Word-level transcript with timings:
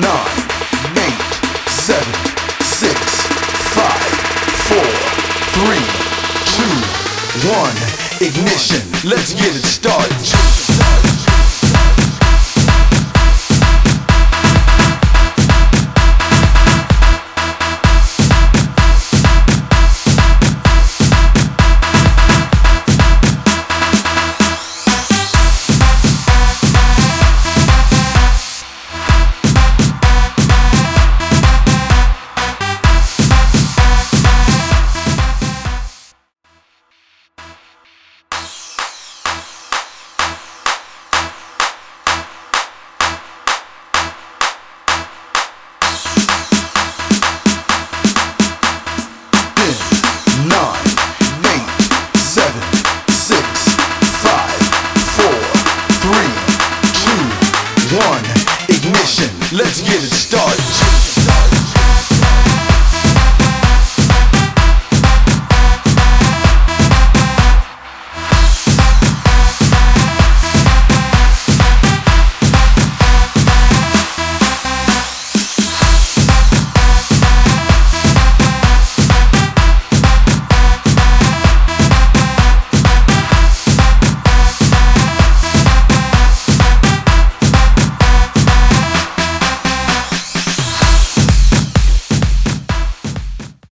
nine, 0.00 0.38
eight, 0.96 1.22
seven, 1.68 2.14
six, 2.60 3.26
five, 3.74 4.10
four, 4.66 4.90
three, 5.54 5.84
two, 6.56 6.74
one. 7.50 7.76
Ignition, 8.20 8.80
let's 9.08 9.34
get 9.34 9.54
it 9.54 9.64
started. 9.64 10.83
Ignition. 58.84 59.30
Let's 59.56 59.80
get 59.80 60.02
it 60.02 60.12
started. 60.12 61.03